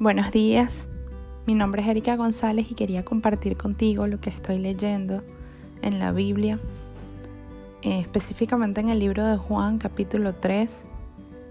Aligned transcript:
Buenos 0.00 0.30
días, 0.30 0.88
mi 1.46 1.52
nombre 1.52 1.82
es 1.82 1.88
Erika 1.88 2.16
González 2.16 2.70
y 2.70 2.74
quería 2.74 3.04
compartir 3.04 3.58
contigo 3.58 4.06
lo 4.06 4.18
que 4.18 4.30
estoy 4.30 4.56
leyendo 4.56 5.22
en 5.82 5.98
la 5.98 6.10
Biblia, 6.10 6.58
eh, 7.82 8.00
específicamente 8.00 8.80
en 8.80 8.88
el 8.88 8.98
libro 8.98 9.26
de 9.26 9.36
Juan 9.36 9.76
capítulo 9.76 10.34
3. 10.34 10.86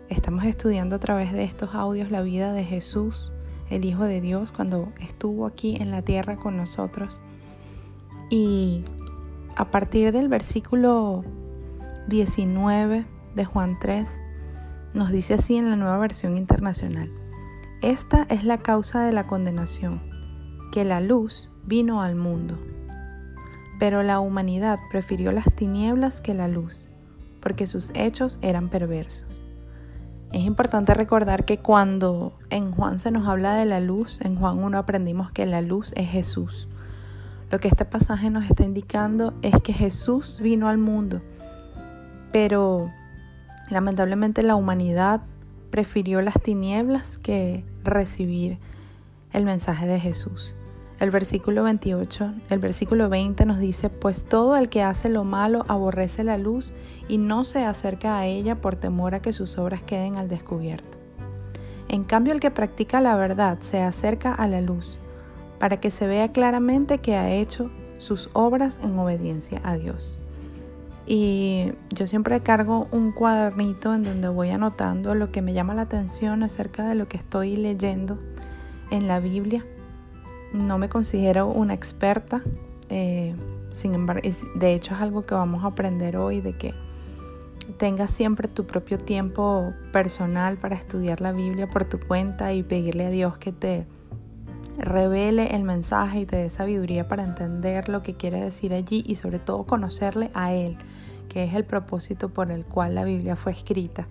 Estamos 0.10 0.46
estudiando 0.46 0.96
a 0.96 1.00
través 1.00 1.32
de 1.32 1.44
estos 1.44 1.76
audios 1.76 2.10
la 2.10 2.24
vida 2.24 2.52
de 2.52 2.64
Jesús, 2.64 3.32
el 3.70 3.86
Hijo 3.86 4.06
de 4.06 4.20
Dios, 4.20 4.52
cuando 4.52 4.92
estuvo 5.00 5.46
aquí 5.46 5.76
en 5.76 5.92
la 5.92 6.02
tierra 6.02 6.36
con 6.36 6.58
nosotros. 6.58 7.22
Y 8.32 8.84
a 9.58 9.70
partir 9.70 10.12
del 10.12 10.28
versículo 10.28 11.24
19 12.08 13.06
de 13.36 13.46
Juan 13.46 13.78
3, 13.80 14.20
nos 14.96 15.12
dice 15.12 15.36
así 15.36 15.56
en 15.56 15.70
la 15.70 15.76
nueva 15.76 16.00
versión 16.00 16.36
internacional. 16.36 17.12
Esta 17.82 18.24
es 18.30 18.44
la 18.44 18.58
causa 18.58 19.06
de 19.06 19.14
la 19.14 19.26
condenación, 19.26 20.02
que 20.74 20.84
la 20.84 21.00
luz 21.00 21.50
vino 21.66 22.02
al 22.02 22.14
mundo. 22.14 22.60
Pero 23.80 24.04
la 24.04 24.20
humanidad 24.20 24.80
prefirió 24.92 25.32
las 25.32 25.46
tinieblas 25.56 26.20
que 26.20 26.34
la 26.34 26.50
luz, 26.50 26.90
porque 27.40 27.68
sus 27.68 27.92
hechos 27.96 28.38
eran 28.42 28.68
perversos. 28.68 29.46
Es 30.34 30.44
importante 30.44 30.94
recordar 30.94 31.46
que 31.46 31.60
cuando 31.60 32.38
en 32.50 32.74
Juan 32.74 33.00
se 33.00 33.12
nos 33.12 33.26
habla 33.30 33.54
de 33.54 33.64
la 33.64 33.80
luz, 33.80 34.20
en 34.26 34.36
Juan 34.36 34.62
1 34.62 34.78
aprendimos 34.78 35.32
que 35.32 35.46
la 35.46 35.62
luz 35.62 35.94
es 35.96 36.10
Jesús. 36.10 36.68
Lo 37.50 37.60
que 37.60 37.70
este 37.70 37.86
pasaje 37.86 38.30
nos 38.30 38.44
está 38.44 38.66
indicando 38.66 39.34
es 39.42 39.56
que 39.64 39.72
Jesús 39.72 40.40
vino 40.42 40.68
al 40.68 40.80
mundo, 40.80 41.22
pero 42.34 42.92
lamentablemente 43.70 44.44
la 44.44 44.56
humanidad 44.56 45.22
prefirió 45.70 46.22
las 46.22 46.42
tinieblas 46.42 47.18
que 47.18 47.64
recibir 47.84 48.58
el 49.34 49.46
mensaje 49.46 49.88
de 49.88 50.00
Jesús. 50.00 50.56
El 51.00 51.12
versículo 51.12 51.64
28, 51.64 52.34
el 52.50 52.60
versículo 52.60 53.08
20 53.08 53.46
nos 53.46 53.60
dice, 53.60 53.90
pues 53.90 54.26
todo 54.26 54.58
el 54.58 54.68
que 54.68 54.84
hace 54.84 55.08
lo 55.08 55.24
malo 55.24 55.64
aborrece 55.70 56.26
la 56.26 56.38
luz 56.38 56.74
y 57.08 57.18
no 57.18 57.46
se 57.46 57.64
acerca 57.64 58.18
a 58.18 58.26
ella 58.26 58.60
por 58.60 58.76
temor 58.76 59.16
a 59.16 59.22
que 59.22 59.32
sus 59.32 59.58
obras 59.58 59.82
queden 59.82 60.18
al 60.18 60.28
descubierto. 60.28 60.98
En 61.88 62.04
cambio, 62.04 62.34
el 62.34 62.42
que 62.42 62.52
practica 62.52 63.00
la 63.00 63.16
verdad 63.16 63.60
se 63.62 63.82
acerca 63.82 64.34
a 64.34 64.48
la 64.48 64.60
luz, 64.60 65.00
para 65.58 65.80
que 65.80 65.90
se 65.90 66.06
vea 66.06 66.32
claramente 66.32 66.98
que 66.98 67.16
ha 67.16 67.32
hecho 67.32 67.72
sus 67.98 68.30
obras 68.34 68.80
en 68.84 68.98
obediencia 69.00 69.62
a 69.64 69.78
Dios. 69.78 70.20
Y 71.12 71.72
yo 71.90 72.06
siempre 72.06 72.40
cargo 72.42 72.88
un 72.92 73.12
cuadernito 73.12 73.96
en 73.96 74.04
donde 74.04 74.28
voy 74.28 74.52
anotando 74.52 75.16
lo 75.16 75.32
que 75.32 75.42
me 75.42 75.54
llama 75.54 75.74
la 75.74 75.82
atención 75.82 76.44
acerca 76.44 76.88
de 76.88 76.94
lo 76.94 77.08
que 77.08 77.18
estoy 77.18 77.58
leyendo 77.58 78.20
en 78.92 79.08
la 79.08 79.20
Biblia. 79.20 79.66
No 80.54 80.78
me 80.78 80.88
considero 80.88 81.48
una 81.48 81.74
experta, 81.74 82.44
eh, 82.90 83.36
sin 83.72 83.96
embargo, 83.96 84.22
de 84.54 84.74
hecho 84.76 84.94
es 84.94 85.02
algo 85.02 85.26
que 85.26 85.34
vamos 85.34 85.64
a 85.64 85.70
aprender 85.70 86.16
hoy, 86.16 86.42
de 86.42 86.56
que 86.56 86.76
tengas 87.80 88.12
siempre 88.12 88.48
tu 88.48 88.68
propio 88.68 89.00
tiempo 89.00 89.74
personal 89.92 90.58
para 90.58 90.76
estudiar 90.76 91.22
la 91.22 91.32
Biblia 91.32 91.68
por 91.68 91.86
tu 91.86 92.00
cuenta 92.00 92.54
y 92.54 92.62
pedirle 92.62 93.08
a 93.08 93.10
Dios 93.10 93.36
que 93.40 93.52
te 93.52 93.88
revele 94.80 95.56
el 95.56 95.64
mensaje 95.64 96.22
y 96.22 96.26
te 96.26 96.38
dé 96.38 96.50
sabiduría 96.50 97.08
para 97.08 97.24
entender 97.24 97.90
lo 97.90 98.02
que 98.02 98.16
quiere 98.16 98.42
decir 98.42 98.74
allí 98.74 99.04
y 99.06 99.16
sobre 99.16 99.40
todo 99.40 99.66
conocerle 99.66 100.32
a 100.34 100.54
Él, 100.54 100.78
que 101.28 101.44
es 101.44 101.54
el 101.54 101.66
propósito 101.66 102.30
por 102.30 102.52
el 102.52 102.66
cual 102.66 102.96
la 102.96 103.04
Biblia 103.04 103.36
fue 103.36 103.52
escrita. 103.52 104.08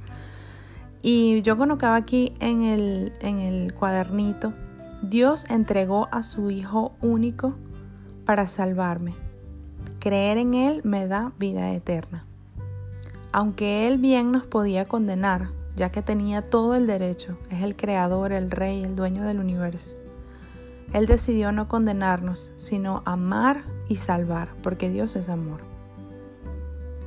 Y 1.02 1.42
yo 1.42 1.56
colocaba 1.56 1.97
aquí 1.97 2.34
en 2.41 2.62
el, 2.62 3.12
en 3.20 3.38
el 3.38 3.75
cuadernito, 3.75 4.52
Dios 5.02 5.47
entregó 5.48 6.08
a 6.10 6.22
su 6.22 6.50
Hijo 6.50 6.92
único 7.00 7.54
para 8.25 8.48
salvarme. 8.48 9.14
Creer 10.00 10.38
en 10.38 10.54
Él 10.54 10.81
me 10.84 11.06
da 11.06 11.32
vida 11.38 11.72
eterna. 11.72 12.25
Aunque 13.32 13.87
Él 13.87 13.98
bien 13.98 14.32
nos 14.32 14.47
podía 14.47 14.88
condenar, 14.88 15.50
ya 15.76 15.91
que 15.91 16.03
tenía 16.03 16.43
todo 16.43 16.75
el 16.75 16.87
derecho, 16.87 17.38
es 17.50 17.62
el 17.62 17.76
creador, 17.76 18.32
el 18.32 18.50
rey, 18.50 18.82
el 18.82 18.97
dueño 18.97 19.22
del 19.22 19.38
universo. 19.38 19.97
Él 20.93 21.06
decidió 21.06 21.53
no 21.53 21.69
condenarnos, 21.69 22.53
sino 22.56 23.03
amar 23.04 23.65
y 23.88 23.97
salvar, 23.97 24.49
porque 24.62 24.91
Dios 24.91 25.16
es 25.16 25.28
amor. 25.28 25.60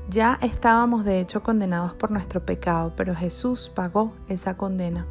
Ya 0.09 0.37
estábamos 0.41 1.05
de 1.05 1.19
hecho 1.19 1.41
condenados 1.41 1.93
por 1.93 2.11
nuestro 2.11 2.45
pecado, 2.45 2.93
pero 2.95 3.15
Jesús 3.15 3.71
pagó 3.73 4.11
esa 4.27 4.57
condena. 4.57 5.07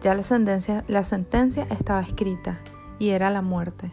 Ya 0.00 0.14
la 0.14 0.22
sentencia, 0.22 0.82
la 0.88 1.04
sentencia 1.04 1.66
estaba 1.70 2.00
escrita 2.00 2.58
y 2.98 3.10
era 3.10 3.30
la 3.30 3.42
muerte. 3.42 3.92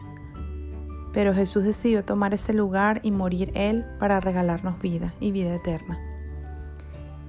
Pero 1.12 1.34
Jesús 1.34 1.64
decidió 1.64 2.04
tomar 2.04 2.34
ese 2.34 2.52
lugar 2.52 3.00
y 3.02 3.10
morir 3.10 3.52
Él 3.54 3.84
para 3.98 4.20
regalarnos 4.20 4.80
vida 4.80 5.12
y 5.20 5.32
vida 5.32 5.54
eterna. 5.54 5.98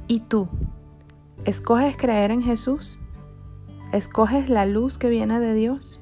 ¿Y 0.08 0.22
tú? 0.22 0.48
¿Escoges 1.46 1.98
creer 1.98 2.32
en 2.32 2.42
Jesús? 2.42 3.00
¿Escoges 3.92 4.50
la 4.50 4.66
luz 4.66 4.98
que 4.98 5.10
viene 5.10 5.40
de 5.40 5.54
Dios? 5.54 6.01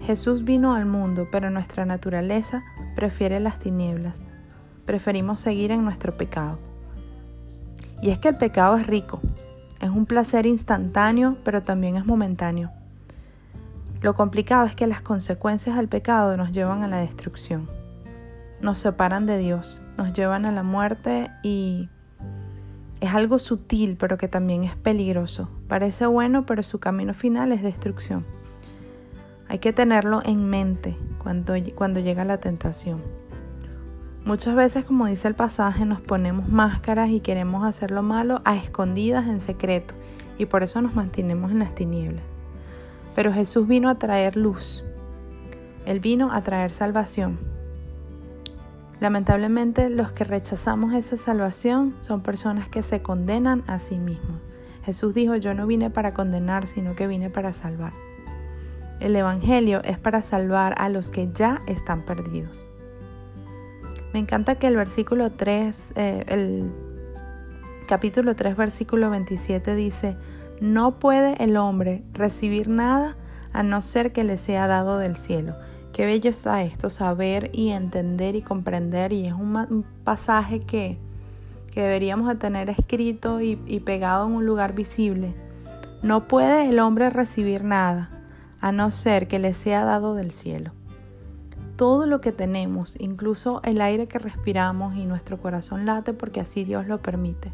Jesús 0.00 0.44
vino 0.44 0.74
al 0.74 0.86
mundo, 0.86 1.28
pero 1.30 1.50
nuestra 1.50 1.84
naturaleza 1.84 2.64
prefiere 2.94 3.40
las 3.40 3.58
tinieblas 3.58 4.24
preferimos 4.88 5.42
seguir 5.42 5.70
en 5.70 5.84
nuestro 5.84 6.16
pecado. 6.16 6.58
Y 8.00 8.08
es 8.08 8.18
que 8.18 8.28
el 8.28 8.38
pecado 8.38 8.74
es 8.78 8.86
rico, 8.86 9.20
es 9.82 9.90
un 9.90 10.06
placer 10.06 10.46
instantáneo, 10.46 11.36
pero 11.44 11.62
también 11.62 11.96
es 11.96 12.06
momentáneo. 12.06 12.70
Lo 14.00 14.14
complicado 14.14 14.64
es 14.64 14.74
que 14.74 14.86
las 14.86 15.02
consecuencias 15.02 15.76
del 15.76 15.88
pecado 15.88 16.38
nos 16.38 16.52
llevan 16.52 16.82
a 16.82 16.88
la 16.88 16.96
destrucción, 16.96 17.68
nos 18.62 18.78
separan 18.78 19.26
de 19.26 19.36
Dios, 19.36 19.82
nos 19.98 20.14
llevan 20.14 20.46
a 20.46 20.52
la 20.52 20.62
muerte 20.62 21.30
y 21.42 21.90
es 23.02 23.12
algo 23.12 23.38
sutil, 23.38 23.98
pero 23.98 24.16
que 24.16 24.26
también 24.26 24.64
es 24.64 24.74
peligroso. 24.74 25.50
Parece 25.68 26.06
bueno, 26.06 26.46
pero 26.46 26.62
su 26.62 26.80
camino 26.80 27.12
final 27.12 27.52
es 27.52 27.60
destrucción. 27.60 28.24
Hay 29.48 29.60
que 29.60 29.72
tenerlo 29.72 30.20
en 30.24 30.48
mente 30.48 30.96
cuando, 31.22 31.54
cuando 31.74 32.00
llega 32.00 32.24
la 32.24 32.38
tentación. 32.38 33.02
Muchas 34.24 34.54
veces, 34.54 34.84
como 34.84 35.06
dice 35.06 35.26
el 35.26 35.34
pasaje, 35.34 35.86
nos 35.86 36.02
ponemos 36.02 36.50
máscaras 36.50 37.08
y 37.08 37.20
queremos 37.20 37.64
hacer 37.64 37.90
lo 37.90 38.02
malo 38.02 38.42
a 38.44 38.56
escondidas 38.56 39.26
en 39.26 39.40
secreto 39.40 39.94
y 40.36 40.44
por 40.44 40.62
eso 40.62 40.82
nos 40.82 40.94
mantenemos 40.94 41.50
en 41.50 41.60
las 41.60 41.74
tinieblas. 41.74 42.24
Pero 43.14 43.32
Jesús 43.32 43.66
vino 43.66 43.88
a 43.88 43.94
traer 43.94 44.36
luz. 44.36 44.84
Él 45.86 46.00
vino 46.00 46.30
a 46.30 46.42
traer 46.42 46.70
salvación. 46.70 47.38
Lamentablemente 49.00 49.88
los 49.88 50.12
que 50.12 50.24
rechazamos 50.24 50.92
esa 50.92 51.16
salvación 51.16 51.94
son 52.02 52.20
personas 52.20 52.68
que 52.68 52.82
se 52.82 53.00
condenan 53.00 53.64
a 53.66 53.78
sí 53.78 53.96
mismos. 53.98 54.42
Jesús 54.84 55.14
dijo, 55.14 55.36
yo 55.36 55.54
no 55.54 55.66
vine 55.66 55.88
para 55.88 56.12
condenar, 56.12 56.66
sino 56.66 56.94
que 56.94 57.06
vine 57.06 57.30
para 57.30 57.54
salvar. 57.54 57.92
El 59.00 59.14
Evangelio 59.14 59.80
es 59.84 59.98
para 59.98 60.22
salvar 60.22 60.74
a 60.78 60.88
los 60.88 61.08
que 61.08 61.30
ya 61.32 61.62
están 61.66 62.04
perdidos. 62.04 62.64
Me 64.12 64.18
encanta 64.18 64.56
que 64.56 64.66
el 64.66 64.76
versículo 64.76 65.30
3, 65.30 65.92
eh, 65.94 66.24
el 66.28 66.72
capítulo 67.86 68.34
3, 68.34 68.56
versículo 68.56 69.10
27 69.10 69.74
dice, 69.76 70.16
no 70.60 70.98
puede 70.98 71.42
el 71.44 71.56
hombre 71.56 72.02
recibir 72.12 72.68
nada 72.68 73.16
a 73.52 73.62
no 73.62 73.82
ser 73.82 74.12
que 74.12 74.24
le 74.24 74.36
sea 74.36 74.66
dado 74.66 74.98
del 74.98 75.16
cielo. 75.16 75.54
Qué 75.92 76.04
bello 76.04 76.30
está 76.30 76.62
esto, 76.62 76.90
saber 76.90 77.50
y 77.52 77.70
entender 77.70 78.34
y 78.34 78.42
comprender. 78.42 79.12
Y 79.12 79.26
es 79.26 79.32
un, 79.32 79.84
pasaje 80.04 80.60
que, 80.60 80.98
que, 81.72 81.82
deberíamos 81.82 82.28
de 82.28 82.34
tener 82.34 82.68
escrito 82.70 83.40
y, 83.40 83.60
y 83.66 83.80
pegado 83.80 84.26
en 84.26 84.32
un 84.32 84.46
lugar 84.46 84.74
visible. 84.74 85.34
No 86.02 86.26
puede 86.26 86.68
el 86.68 86.80
hombre 86.80 87.10
recibir 87.10 87.62
nada 87.62 88.17
a 88.60 88.72
no 88.72 88.90
ser 88.90 89.28
que 89.28 89.38
le 89.38 89.54
sea 89.54 89.84
dado 89.84 90.14
del 90.14 90.32
cielo 90.32 90.72
todo 91.78 92.06
lo 92.06 92.20
que 92.20 92.32
tenemos, 92.32 92.96
incluso 92.98 93.60
el 93.62 93.80
aire 93.80 94.08
que 94.08 94.18
respiramos 94.18 94.96
y 94.96 95.04
nuestro 95.04 95.38
corazón 95.38 95.86
late 95.86 96.12
porque 96.12 96.40
así 96.40 96.64
Dios 96.64 96.88
lo 96.88 97.00
permite. 97.00 97.52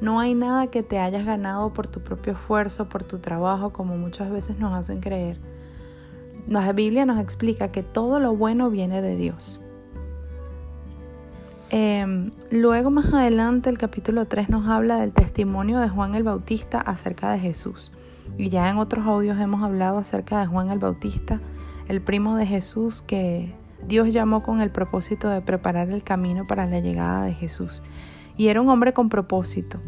No 0.00 0.20
hay 0.20 0.34
nada 0.34 0.68
que 0.68 0.84
te 0.84 1.00
hayas 1.00 1.26
ganado 1.26 1.72
por 1.72 1.88
tu 1.88 2.00
propio 2.00 2.34
esfuerzo, 2.34 2.88
por 2.88 3.02
tu 3.02 3.18
trabajo, 3.18 3.72
como 3.72 3.98
muchas 3.98 4.30
veces 4.30 4.60
nos 4.60 4.72
hacen 4.72 5.00
creer. 5.00 5.36
La 6.46 6.72
Biblia 6.72 7.04
nos 7.04 7.18
explica 7.18 7.72
que 7.72 7.82
todo 7.82 8.20
lo 8.20 8.36
bueno 8.36 8.70
viene 8.70 9.02
de 9.02 9.16
Dios. 9.16 9.60
Em, 11.70 12.30
luego 12.52 12.90
más 12.90 13.12
adelante 13.12 13.68
el 13.68 13.78
capítulo 13.78 14.26
3 14.26 14.48
nos 14.48 14.68
habla 14.68 15.00
del 15.00 15.12
testimonio 15.12 15.80
de 15.80 15.88
Juan 15.88 16.14
el 16.14 16.22
Bautista 16.22 16.80
acerca 16.80 17.32
de 17.32 17.40
Jesús. 17.40 17.90
Y 18.40 18.48
ya 18.48 18.70
en 18.70 18.78
otros 18.78 19.06
audios 19.06 19.38
hemos 19.38 19.62
hablado 19.62 19.98
acerca 19.98 20.40
de 20.40 20.46
Juan 20.46 20.70
el 20.70 20.78
Bautista 20.78 21.42
el 21.88 22.00
primo 22.00 22.36
de 22.36 22.46
Jesús 22.46 23.02
que 23.02 23.52
Dios 23.86 24.14
llamó 24.14 24.42
con 24.42 24.62
el 24.62 24.70
propósito 24.70 25.28
de 25.28 25.42
preparar 25.42 25.90
el 25.90 26.02
camino 26.02 26.46
para 26.46 26.64
la 26.64 26.80
llegada 26.80 27.26
de 27.26 27.34
Jesús. 27.34 27.82
Y 28.38 28.48
era 28.48 28.62
un 28.62 28.70
hombre 28.70 28.94
con 28.94 29.10
propósito. 29.10 29.78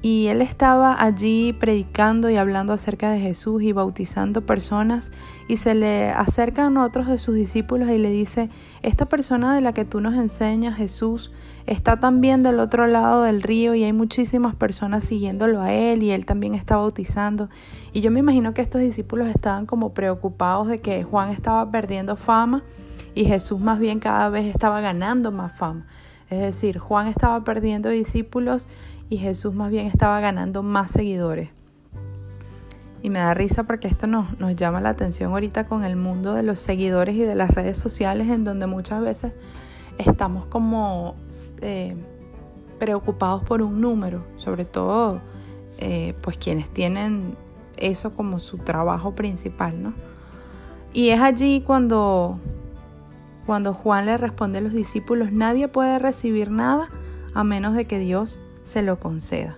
Y 0.00 0.28
él 0.28 0.42
estaba 0.42 1.02
allí 1.02 1.52
predicando 1.52 2.30
y 2.30 2.36
hablando 2.36 2.72
acerca 2.72 3.10
de 3.10 3.18
Jesús 3.18 3.62
y 3.62 3.72
bautizando 3.72 4.46
personas 4.46 5.10
y 5.48 5.56
se 5.56 5.74
le 5.74 6.10
acercan 6.10 6.76
otros 6.76 7.08
de 7.08 7.18
sus 7.18 7.34
discípulos 7.34 7.90
y 7.90 7.98
le 7.98 8.10
dice, 8.10 8.48
esta 8.82 9.06
persona 9.06 9.54
de 9.54 9.60
la 9.60 9.72
que 9.72 9.84
tú 9.84 10.00
nos 10.00 10.14
enseñas, 10.14 10.76
Jesús, 10.76 11.32
está 11.66 11.96
también 11.96 12.44
del 12.44 12.60
otro 12.60 12.86
lado 12.86 13.22
del 13.24 13.42
río 13.42 13.74
y 13.74 13.82
hay 13.82 13.92
muchísimas 13.92 14.54
personas 14.54 15.02
siguiéndolo 15.02 15.60
a 15.60 15.72
él 15.72 16.04
y 16.04 16.12
él 16.12 16.26
también 16.26 16.54
está 16.54 16.76
bautizando. 16.76 17.48
Y 17.92 18.00
yo 18.00 18.12
me 18.12 18.20
imagino 18.20 18.54
que 18.54 18.62
estos 18.62 18.80
discípulos 18.80 19.28
estaban 19.28 19.66
como 19.66 19.94
preocupados 19.94 20.68
de 20.68 20.80
que 20.80 21.02
Juan 21.02 21.30
estaba 21.30 21.68
perdiendo 21.72 22.16
fama 22.16 22.62
y 23.16 23.24
Jesús 23.24 23.58
más 23.60 23.80
bien 23.80 23.98
cada 23.98 24.28
vez 24.28 24.46
estaba 24.46 24.80
ganando 24.80 25.32
más 25.32 25.52
fama. 25.52 25.86
Es 26.30 26.40
decir, 26.40 26.78
Juan 26.78 27.06
estaba 27.06 27.42
perdiendo 27.44 27.88
discípulos 27.88 28.68
y 29.08 29.16
Jesús 29.18 29.54
más 29.54 29.70
bien 29.70 29.86
estaba 29.86 30.20
ganando 30.20 30.62
más 30.62 30.90
seguidores. 30.90 31.50
Y 33.02 33.10
me 33.10 33.20
da 33.20 33.32
risa 33.32 33.64
porque 33.64 33.88
esto 33.88 34.06
nos, 34.06 34.38
nos 34.38 34.56
llama 34.56 34.80
la 34.80 34.90
atención 34.90 35.32
ahorita 35.32 35.66
con 35.66 35.84
el 35.84 35.96
mundo 35.96 36.34
de 36.34 36.42
los 36.42 36.60
seguidores 36.60 37.14
y 37.14 37.22
de 37.22 37.34
las 37.34 37.50
redes 37.52 37.78
sociales 37.78 38.28
en 38.28 38.44
donde 38.44 38.66
muchas 38.66 39.00
veces 39.00 39.32
estamos 39.98 40.46
como 40.46 41.14
eh, 41.60 41.96
preocupados 42.78 43.42
por 43.44 43.62
un 43.62 43.80
número, 43.80 44.24
sobre 44.36 44.64
todo 44.64 45.20
eh, 45.78 46.14
pues 46.22 46.36
quienes 46.36 46.68
tienen 46.68 47.36
eso 47.76 48.14
como 48.14 48.40
su 48.40 48.58
trabajo 48.58 49.12
principal, 49.12 49.82
¿no? 49.82 49.94
Y 50.92 51.10
es 51.10 51.20
allí 51.20 51.62
cuando, 51.64 52.38
cuando 53.48 53.72
Juan 53.72 54.04
le 54.04 54.18
responde 54.18 54.58
a 54.58 54.60
los 54.60 54.74
discípulos, 54.74 55.32
nadie 55.32 55.68
puede 55.68 55.98
recibir 55.98 56.50
nada 56.50 56.90
a 57.32 57.44
menos 57.44 57.74
de 57.74 57.86
que 57.86 57.98
Dios 57.98 58.42
se 58.62 58.82
lo 58.82 59.00
conceda. 59.00 59.56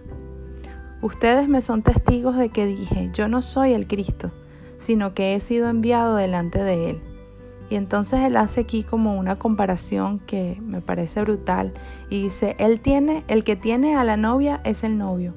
Ustedes 1.02 1.48
me 1.48 1.60
son 1.60 1.82
testigos 1.82 2.36
de 2.36 2.50
que 2.50 2.66
dije, 2.66 3.10
yo 3.12 3.26
no 3.26 3.42
soy 3.42 3.72
el 3.72 3.88
Cristo, 3.88 4.30
sino 4.76 5.12
que 5.12 5.34
he 5.34 5.40
sido 5.40 5.68
enviado 5.68 6.14
delante 6.14 6.62
de 6.62 6.90
Él. 6.90 7.02
Y 7.68 7.74
entonces 7.74 8.20
Él 8.20 8.36
hace 8.36 8.60
aquí 8.60 8.84
como 8.84 9.18
una 9.18 9.40
comparación 9.40 10.20
que 10.20 10.56
me 10.62 10.80
parece 10.80 11.22
brutal 11.22 11.72
y 12.08 12.22
dice, 12.22 12.54
Él 12.60 12.78
tiene, 12.78 13.24
el 13.26 13.42
que 13.42 13.56
tiene 13.56 13.96
a 13.96 14.04
la 14.04 14.16
novia 14.16 14.60
es 14.62 14.84
el 14.84 14.98
novio, 14.98 15.34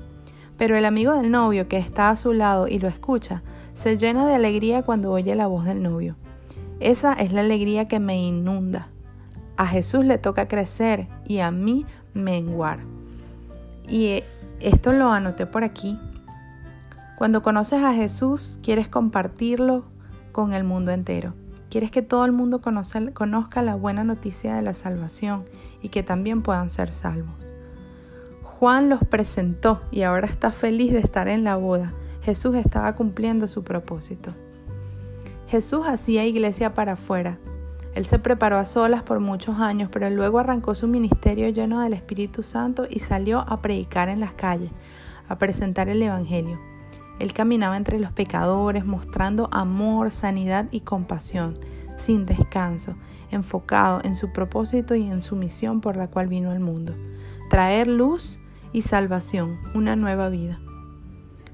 pero 0.60 0.78
el 0.78 0.86
amigo 0.86 1.16
del 1.16 1.32
novio 1.32 1.68
que 1.68 1.78
está 1.78 2.12
a 2.12 2.16
su 2.16 2.34
lado 2.34 2.68
y 2.68 2.78
lo 2.78 2.88
escucha, 2.88 3.42
se 3.74 3.98
llena 3.98 4.28
de 4.28 4.36
alegría 4.36 4.84
cuando 4.84 5.12
oye 5.12 5.34
la 5.34 5.48
voz 5.48 5.66
del 5.66 5.82
novio. 5.82 6.18
Esa 6.84 7.14
es 7.14 7.32
la 7.32 7.40
alegría 7.40 7.88
que 7.88 8.02
me 8.02 8.22
inunda. 8.22 8.90
A 9.56 9.66
Jesús 9.66 10.04
le 10.04 10.18
toca 10.18 10.50
crecer 10.50 11.08
y 11.26 11.40
a 11.40 11.50
mí 11.50 11.86
menguar. 12.14 12.80
Y 13.88 14.08
eh, 14.08 14.24
esto 14.60 14.92
lo 14.92 15.10
anoté 15.10 15.46
por 15.46 15.64
aquí. 15.64 15.98
Cuando 17.18 17.42
conoces 17.42 17.82
a 17.82 17.94
Jesús, 17.94 18.60
quieres 18.62 18.90
compartirlo 18.90 19.86
con 20.34 20.52
el 20.52 20.66
mundo 20.66 20.92
entero. 20.92 21.34
Quieres 21.70 21.90
que 21.90 22.02
todo 22.02 22.26
el 22.26 22.34
mundo 22.34 22.60
conozca 22.60 23.62
la 23.62 23.76
buena 23.76 24.04
noticia 24.04 24.54
de 24.54 24.62
la 24.62 24.74
salvación 24.74 25.46
y 25.82 25.88
que 25.88 26.04
también 26.04 26.42
puedan 26.42 26.70
ser 26.70 26.92
salvos. 26.92 27.54
Juan 28.44 28.90
los 28.90 29.06
presentó 29.06 29.82
y 29.90 30.02
ahora 30.02 30.28
está 30.28 30.52
feliz 30.52 30.92
de 30.92 31.00
estar 31.00 31.30
en 31.30 31.46
la 31.46 31.56
boda. 31.56 31.94
Jesús 32.22 32.58
estaba 32.58 32.94
cumpliendo 32.94 33.48
su 33.48 33.64
propósito. 33.64 34.34
Jesús 35.54 35.86
hacía 35.86 36.26
iglesia 36.26 36.74
para 36.74 36.94
afuera, 36.94 37.38
él 37.94 38.08
se 38.08 38.18
preparó 38.18 38.58
a 38.58 38.66
solas 38.66 39.04
por 39.04 39.20
muchos 39.20 39.60
años, 39.60 39.88
pero 39.92 40.10
luego 40.10 40.40
arrancó 40.40 40.74
su 40.74 40.88
ministerio 40.88 41.48
lleno 41.50 41.80
del 41.82 41.94
Espíritu 41.94 42.42
Santo 42.42 42.88
y 42.90 42.98
salió 42.98 43.42
a 43.42 43.62
predicar 43.62 44.10
en 44.10 44.20
las 44.20 44.34
calles, 44.34 44.72
a 45.30 45.38
presentar 45.38 45.90
el 45.90 46.02
Evangelio. 46.02 46.60
Él 47.20 47.34
caminaba 47.34 47.78
entre 47.78 48.00
los 48.00 48.12
pecadores, 48.12 48.84
mostrando 48.84 49.48
amor, 49.52 50.10
sanidad 50.10 50.68
y 50.72 50.80
compasión, 50.80 51.60
sin 52.00 52.26
descanso, 52.26 52.96
enfocado 53.30 54.02
en 54.04 54.16
su 54.16 54.34
propósito 54.34 54.96
y 54.96 55.04
en 55.04 55.22
su 55.22 55.36
misión 55.36 55.82
por 55.82 55.98
la 55.98 56.08
cual 56.08 56.30
vino 56.30 56.50
al 56.50 56.62
mundo, 56.62 56.96
traer 57.52 57.86
luz 57.86 58.40
y 58.72 58.82
salvación, 58.82 59.60
una 59.76 59.96
nueva 59.96 60.30
vida. 60.30 60.60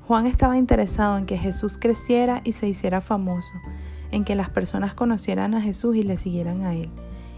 Juan 0.08 0.26
estaba 0.26 0.58
interesado 0.58 1.18
en 1.18 1.26
que 1.26 1.38
Jesús 1.38 1.78
creciera 1.78 2.42
y 2.46 2.54
se 2.54 2.70
hiciera 2.70 3.02
famoso, 3.02 3.54
en 4.12 4.24
que 4.24 4.36
las 4.36 4.50
personas 4.50 4.94
conocieran 4.94 5.54
a 5.54 5.62
Jesús 5.62 5.96
y 5.96 6.04
le 6.04 6.18
siguieran 6.18 6.64
a 6.64 6.74
Él. 6.74 6.90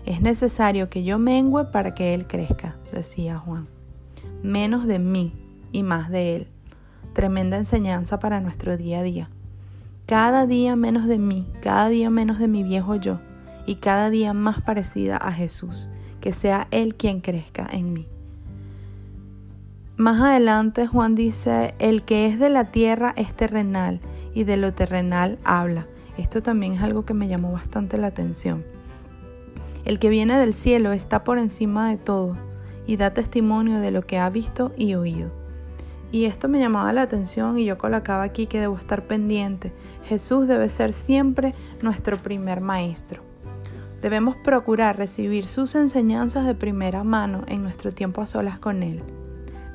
Es 0.06 0.22
necesario 0.22 0.90
que 0.90 1.04
yo 1.04 1.20
mengüe 1.20 1.66
para 1.66 1.94
que 1.94 2.14
Él 2.14 2.28
crezca, 2.28 2.76
decía 2.92 3.38
Juan. 3.38 3.68
Menos 4.44 4.88
de 4.88 5.00
mí 5.00 5.34
y 5.72 5.84
más 5.84 6.10
de 6.10 6.36
Él. 6.36 6.48
Tremenda 7.14 7.58
enseñanza 7.58 8.20
para 8.20 8.42
nuestro 8.42 8.78
día 8.78 9.00
a 9.00 9.04
día. 9.04 9.30
Cada 10.08 10.48
día 10.48 10.76
menos 10.76 11.08
de 11.08 11.18
mí, 11.18 11.48
cada 11.62 11.90
día 11.90 12.10
menos 12.10 12.40
de 12.40 12.48
mi 12.48 12.64
viejo 12.64 12.96
yo 12.96 13.20
y 13.66 13.76
cada 13.76 14.10
día 14.10 14.34
más 14.34 14.62
parecida 14.62 15.18
a 15.18 15.32
Jesús. 15.32 15.90
Que 16.20 16.34
sea 16.34 16.68
Él 16.72 16.96
quien 16.96 17.20
crezca 17.20 17.68
en 17.72 17.94
mí. 17.94 18.08
Más 19.98 20.22
adelante 20.22 20.88
Juan 20.88 21.16
dice, 21.16 21.76
el 21.80 22.04
que 22.04 22.26
es 22.28 22.40
de 22.40 22.50
la 22.50 22.72
tierra 22.72 23.14
es 23.18 23.36
terrenal 23.36 24.00
y 24.34 24.46
de 24.46 24.58
lo 24.58 24.74
terrenal 24.74 25.38
habla 25.44 25.88
esto 26.18 26.44
también 26.44 26.74
es 26.74 26.81
algo 26.81 27.06
que 27.06 27.13
me 27.13 27.28
llamó 27.28 27.52
bastante 27.52 27.98
la 27.98 28.08
atención. 28.08 28.63
El 29.86 30.00
que 30.00 30.10
viene 30.10 30.38
del 30.38 30.54
cielo 30.54 30.92
está 30.92 31.24
por 31.24 31.38
encima 31.38 31.90
de 31.90 31.98
todo 31.98 32.38
y 32.86 32.98
da 32.98 33.13
testimonio 33.13 33.80
de 33.80 33.92
lo 33.92 34.06
que 34.06 34.19
ha 34.19 34.30
visto 34.30 34.74
y 34.78 34.96
oído. 34.96 35.31
Y 36.12 36.25
esto 36.25 36.50
me 36.50 36.60
llamaba 36.60 36.92
la 36.92 37.04
atención 37.04 37.58
y 37.58 37.66
yo 37.66 37.78
colocaba 37.78 38.24
aquí 38.24 38.46
que 38.46 38.60
debo 38.60 38.75
estar 38.75 39.08
pendiente. 39.08 39.72
Jesús 40.04 40.48
debe 40.48 40.68
ser 40.68 40.92
siempre 40.92 41.56
nuestro 41.81 42.22
primer 42.22 42.60
maestro. 42.60 43.22
Debemos 44.02 44.36
procurar 44.36 44.98
recibir 44.98 45.48
sus 45.48 45.75
enseñanzas 45.75 46.46
de 46.46 46.56
primera 46.56 47.04
mano 47.04 47.44
en 47.48 47.63
nuestro 47.63 47.92
tiempo 47.92 48.22
a 48.22 48.28
solas 48.28 48.60
con 48.60 48.84
Él. 48.84 49.02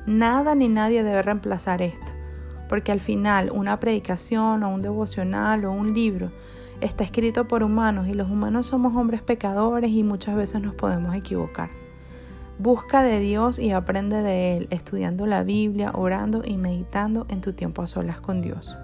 Nada 0.05 0.53
ni 0.53 0.67
nadie 0.67 1.01
debe 1.01 1.21
reemplazar 1.21 1.81
esto 1.81 2.16
porque 2.69 2.91
al 2.91 2.99
final 2.99 3.51
una 3.53 3.79
predicación 3.79 4.63
o 4.63 4.69
un 4.69 4.81
devocional 4.81 5.65
o 5.65 5.71
un 5.71 5.93
libro 5.93 6.31
está 6.81 7.03
escrito 7.03 7.47
por 7.47 7.63
humanos 7.63 8.07
y 8.07 8.13
los 8.13 8.29
humanos 8.29 8.67
somos 8.67 8.95
hombres 8.95 9.21
pecadores 9.21 9.91
y 9.91 10.03
muchas 10.03 10.35
veces 10.35 10.61
nos 10.61 10.73
podemos 10.73 11.15
equivocar. 11.15 11.69
Busca 12.59 13.03
de 13.03 13.19
Dios 13.19 13.59
y 13.59 13.71
aprende 13.71 14.21
de 14.23 14.57
Él, 14.57 14.67
estudiando 14.71 15.27
la 15.27 15.43
Biblia, 15.43 15.91
orando 15.93 16.41
y 16.43 16.57
meditando 16.57 17.27
en 17.29 17.41
tu 17.41 17.53
tiempo 17.53 17.83
a 17.83 17.87
solas 17.87 18.19
con 18.19 18.41
Dios. 18.41 18.75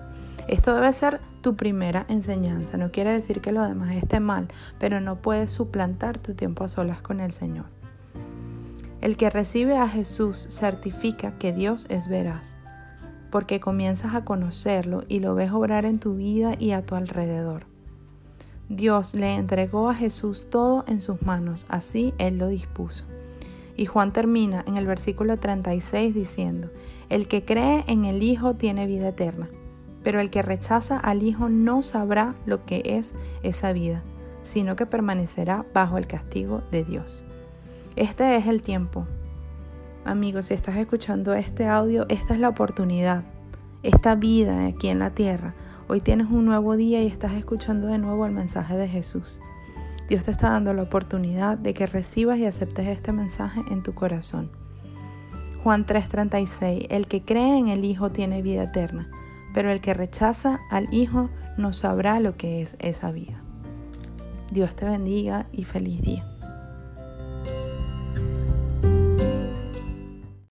Esto 0.48 0.76
debe 0.76 0.94
ser 0.94 1.20
tu 1.42 1.56
primera 1.56 2.06
enseñanza. 2.08 2.78
No 2.78 2.92
quiere 2.92 3.12
decir 3.12 3.42
que 3.42 3.52
lo 3.52 3.64
demás 3.64 3.96
esté 3.96 4.20
mal, 4.20 4.48
pero 4.78 5.00
no 5.00 5.22
puedes 5.22 5.52
suplantar 5.52 6.18
tu 6.18 6.34
tiempo 6.34 6.64
a 6.64 6.70
solas 6.70 7.02
con 7.02 7.20
el 7.20 7.32
Señor. 7.32 7.66
El 9.02 9.18
que 9.18 9.30
recibe 9.30 9.78
a 9.78 9.88
Jesús 9.88 10.46
certifica 10.50 11.38
que 11.40 11.52
Dios 11.52 11.88
es 11.90 12.08
veraz 12.08 12.58
porque 13.34 13.60
comienzas 13.60 14.14
a 14.14 14.24
conocerlo 14.26 15.06
y 15.08 15.18
lo 15.18 15.34
ves 15.34 15.52
obrar 15.52 15.86
en 15.86 15.98
tu 15.98 16.14
vida 16.14 16.54
y 16.60 16.70
a 16.70 16.86
tu 16.86 16.94
alrededor. 16.94 17.66
Dios 18.70 19.16
le 19.16 19.34
entregó 19.34 19.90
a 19.90 19.96
Jesús 19.96 20.52
todo 20.52 20.86
en 20.88 21.02
sus 21.02 21.20
manos, 21.24 21.66
así 21.68 22.14
Él 22.20 22.38
lo 22.38 22.48
dispuso. 22.48 23.06
Y 23.76 23.88
Juan 23.88 24.14
termina 24.14 24.64
en 24.68 24.78
el 24.78 24.86
versículo 24.86 25.38
36 25.38 26.14
diciendo, 26.14 26.70
El 27.10 27.28
que 27.28 27.44
cree 27.44 27.84
en 27.88 28.06
el 28.06 28.22
Hijo 28.22 28.54
tiene 28.54 28.86
vida 28.86 29.08
eterna, 29.08 29.50
pero 30.04 30.22
el 30.22 30.30
que 30.30 30.44
rechaza 30.44 31.00
al 31.00 31.24
Hijo 31.24 31.50
no 31.50 31.82
sabrá 31.82 32.36
lo 32.46 32.66
que 32.66 32.84
es 32.86 33.16
esa 33.42 33.74
vida, 33.74 34.04
sino 34.44 34.76
que 34.76 34.86
permanecerá 34.86 35.66
bajo 35.74 35.98
el 35.98 36.06
castigo 36.06 36.62
de 36.70 36.84
Dios. 36.84 37.24
Este 37.96 38.38
es 38.38 38.46
el 38.46 38.62
tiempo 38.62 39.08
Amigos, 40.06 40.48
si 40.48 40.54
estás 40.54 40.76
escuchando 40.76 41.34
este 41.34 41.66
audio, 41.66 42.06
esta 42.10 42.34
es 42.34 42.40
la 42.42 42.50
oportunidad, 42.50 43.24
esta 43.84 44.16
vida 44.16 44.66
aquí 44.66 44.90
en 44.90 45.00
la 45.00 45.12
tierra. 45.12 45.56
Hoy 45.88 46.02
tienes 46.02 46.28
un 46.28 46.44
nuevo 46.44 46.76
día 46.76 47.02
y 47.02 47.08
estás 47.08 47.32
escuchando 47.36 47.88
de 47.88 48.00
nuevo 48.00 48.26
el 48.26 48.34
mensaje 48.34 48.76
de 48.76 48.90
Jesús. 48.90 49.40
Dios 50.10 50.26
te 50.26 50.32
está 50.32 50.50
dando 50.50 50.74
la 50.74 50.84
oportunidad 50.84 51.58
de 51.58 51.74
que 51.74 51.88
recibas 51.88 52.38
y 52.38 52.46
aceptes 52.46 52.88
este 52.88 53.14
mensaje 53.14 53.62
en 53.72 53.82
tu 53.82 53.94
corazón. 53.94 54.52
Juan 55.64 55.86
3:36, 55.86 56.88
el 56.90 57.08
que 57.08 57.24
cree 57.24 57.58
en 57.58 57.70
el 57.70 57.86
Hijo 57.86 58.10
tiene 58.10 58.42
vida 58.42 58.64
eterna, 58.64 59.10
pero 59.54 59.72
el 59.72 59.80
que 59.80 59.94
rechaza 59.94 60.60
al 60.70 60.94
Hijo 60.94 61.30
no 61.58 61.72
sabrá 61.72 62.20
lo 62.20 62.36
que 62.36 62.62
es 62.62 62.76
esa 62.80 63.14
vida. 63.14 63.42
Dios 64.52 64.76
te 64.76 64.84
bendiga 64.84 65.48
y 65.54 65.64
feliz 65.64 66.02
día. 66.02 66.33